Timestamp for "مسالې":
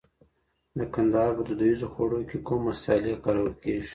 2.69-3.13